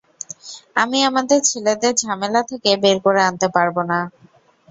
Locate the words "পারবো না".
3.55-3.99